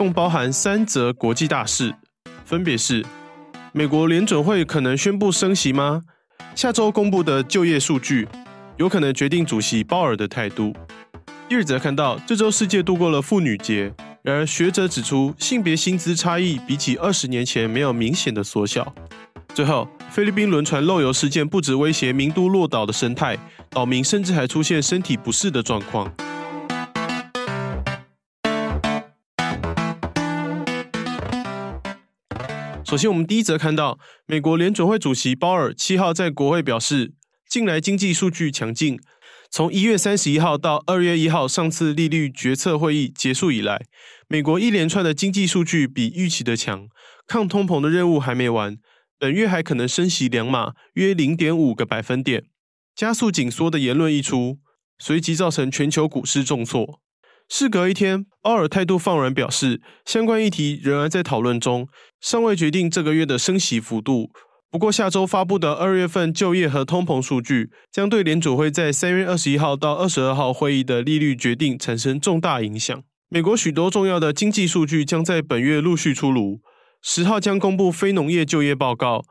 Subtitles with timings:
[0.00, 1.94] 共包含三则国际大事，
[2.46, 3.04] 分别是：
[3.70, 6.00] 美国联准会可能宣布升息吗？
[6.54, 8.26] 下周公布的就业数据
[8.78, 10.72] 有可能决定主席鲍尔的态度。
[11.50, 18.94] 第二则看到，这周世界度过了妇女节，然而学者指出，性别薪资差异比起二十年前没有明显的缩小。
[19.52, 23.36] 最后，菲律宾轮船漏油事件不止威胁名都洛岛的生态，
[23.68, 26.10] 岛民甚至还出现身体不适的状况。
[32.90, 37.12] 首先，我们第一则看到，美国联准会主席鲍尔七号在国会表示，
[37.48, 38.98] 近来经济数据强劲。
[39.48, 43.80] 从一月三十一号到二月一号上次利率决策会议结束以来，
[44.26, 46.88] 美国一连串的经济数据比预期的强，
[47.28, 48.76] 抗通膨的任务还没完。
[49.20, 52.42] 本月还可能升息两码，约零点五个百分点，
[52.96, 54.58] 加速紧缩的言论一出，
[54.98, 57.00] 随即造成全球股市重挫。
[57.52, 61.88] 事隔一天，奥尔态度放软，表示相关议题仍然在讨论中，
[62.20, 64.30] 尚未决定这个月的升息幅度。
[64.70, 73.02] 不过，下周发布的二月份就业和通膨数据将对联储会在三月二十一号到二十二号会议的利率决定产生重大影响。
[73.28, 76.60] 美国许多重要的经济数据将在本月陆续出炉。
[77.02, 79.24] 十号将公布非农业就业报告，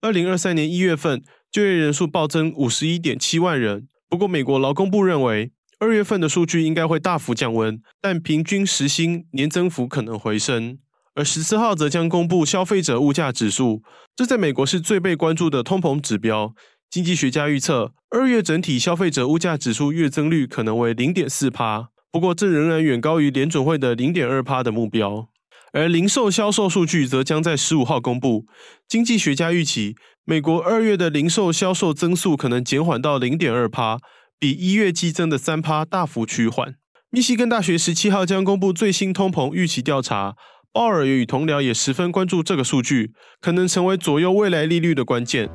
[0.00, 3.88] 二零二三年一月份就业人数暴增五十一点七万人。
[4.08, 5.50] 不过，美国劳工部认为
[5.84, 10.78] 二月份的数据应该会大幅降温，但平均时薪年增幅可能回升。
[11.14, 13.82] 而十四号则将公布消费者物价指数，
[14.16, 16.54] 这在美国是最被关注的通膨指标。
[16.90, 25.28] 经济学家预测，二月整体消费者物价指数月增率可能为零点四趴，不过这仍然远高于联准会的零点二趴的目标。
[25.74, 28.46] 而零售销售数据则将在十五号公布。
[28.88, 33.98] 经济学家预期，美国二月的零售销售增速可能减缓到零点二趴，
[34.44, 36.74] 比一月激增的三趴大幅趋缓。
[37.08, 40.36] 密西根大学十七号将公布最新通膨预期调查，
[40.70, 45.48] 鲍尔与同僚也十分关注这个数据，可能成为左右未来利率的关键。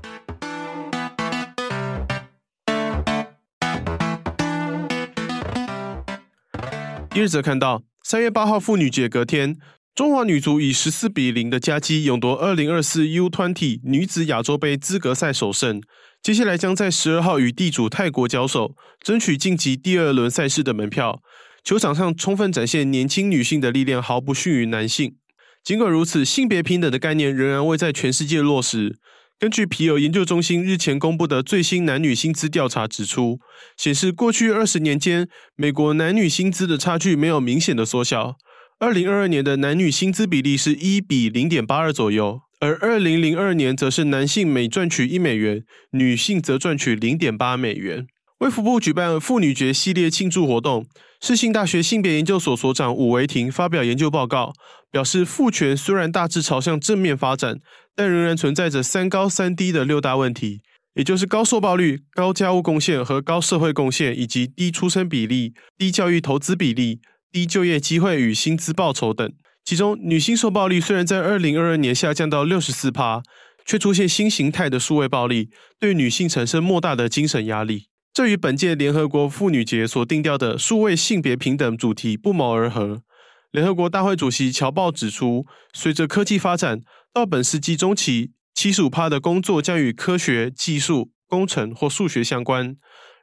[7.12, 9.56] 第二则看到，三月八号妇女节隔天。
[9.94, 15.82] 中华女足以十四比零的佳绩勇夺二零二四 U20 女子亚洲杯资格赛首胜。
[16.22, 21.22] 接下来将在十二号与地主泰国交手，争取晋级第二轮赛事的门票。
[21.64, 25.16] 球场上充分展现年轻女性的力量，毫不逊于男性。
[25.64, 28.98] 尽管如此，性别平等的概念仍然未在全世界落实。
[29.40, 33.40] 根据皮尤研究中心日前公布的最新男女薪资调查指出，
[33.78, 38.36] 显示过去二十年间，美国男女薪资的差距没有明显的缩小。
[38.80, 48.06] 二零二二年的男女薪资比例是一比零点八二左右，而二零零二年则是男性每赚取一美元，女性则赚取零点八美元。
[48.40, 50.86] 卫福部举办妇女节系列庆祝活动，
[51.22, 54.52] 世新大学性别研究所所长伍维婷发表研究报告，
[54.92, 57.60] 表示父权虽然大致朝向正面发展，
[57.96, 60.60] 但仍然存在着三高三低的六大问题，
[60.96, 67.00] 也就是高受暴率、高家务贡献和高社会贡献，以及低出生比例、低教育投资比例。
[67.32, 69.32] 低就业机会与薪资报酬等，
[69.70, 73.22] 其中女性受暴力虽然在二零二二年下降到六十四趴，
[73.64, 77.84] 却出现新形态的数位暴力，对女性产生莫大的精神压力。
[78.12, 83.04] 这与本届联合国妇女节所定调的数位性别平等主题不谋而合。
[83.52, 86.82] 联合国大会主席乔鲍指出，随着科技发展，
[87.14, 92.76] 到本世纪中期，七十五趴的工作将与科学技术、工程或数学相关。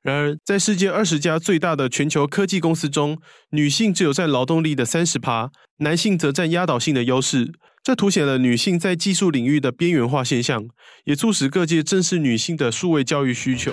[0.06, 3.18] 然而，在世界二十家最大的全球科技公司中，
[3.50, 7.52] 女性只有占劳动力的三十趴，男性则占压倒性的优势。
[7.82, 10.68] 这凸显了女性在技术领域的边缘化现象，
[11.06, 13.72] 也促使各界正视女性的数位教育需求。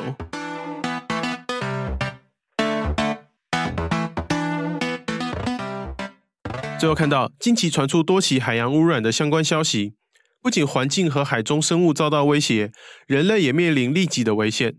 [6.79, 9.93] 最后看到，近期传出多起海洋污染的相关消息，
[10.41, 12.71] 不仅环境和海中生物遭到威胁，
[13.05, 14.73] 人类也面临立即的危险。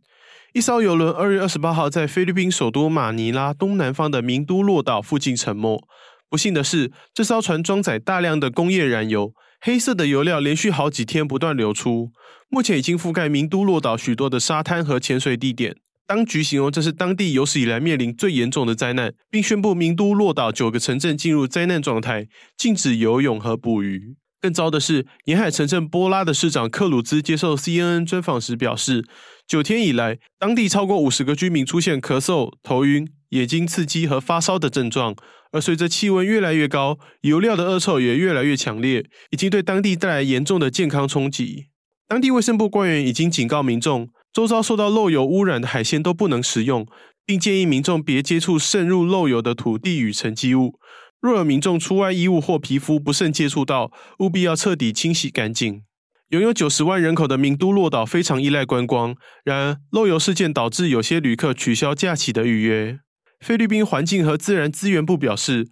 [0.54, 5.84] 一艘游轮二月二十八号在菲律宾首都马尼拉东南方的名都洛岛附近沉没。
[6.30, 12.12] 不幸的是，这艘船装载大量的工业燃油，黑色的油料连续好几天不断流出。
[12.48, 15.74] 目前已经覆盖名都洛岛许多的沙滩和潜水地点，
[16.06, 24.14] 当局形容这是当地有史以来面临最严重的灾难，并宣布名都洛岛九个城镇进入灾难状态，禁止游泳和捕鱼。
[24.40, 29.02] 更糟的是，沿海城镇波拉的市长克鲁兹接受 CNN 专访时表示，
[29.46, 35.14] 九天以来，当地超过五十个居民出现咳嗽、头晕、眼睛刺激和发烧的症状。
[35.52, 41.66] 而随着气温越来越高，油料的恶臭也越来越强烈，已经对当地带来严重的健康冲击。
[42.08, 46.86] 当地卫生部官员已经警告民众，周遭受到漏油污染的海鲜都不能食用，
[47.24, 50.80] 并建议民众别接触渗入漏油的土地与沉积物。
[51.20, 55.82] 若有民众出外衣物或皮肤不慎接触到，务必要彻底清洗干净。
[56.30, 62.98] 拥有九十万人口的名都洛岛非常依赖观光，然而漏油事件导致有些旅客取消假期的预约。
[63.40, 65.68] 菲律宾环境和自然资源部表示，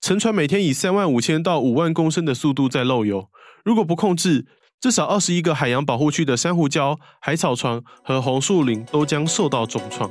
[0.00, 3.30] 沉船每天以三万五千到五万公升的速度在漏油，
[3.64, 4.46] 如果不控制，
[4.78, 10.10] 至少二十一个海洋保护区的珊瑚礁、海草床和红树林都将受到重创。